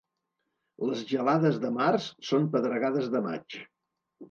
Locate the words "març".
1.77-2.09